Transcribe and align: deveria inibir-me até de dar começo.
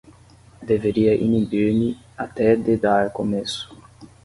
deveria 0.63 1.13
inibir-me 1.13 1.95
até 2.17 2.55
de 2.55 2.75
dar 2.75 3.11
começo. 3.11 3.69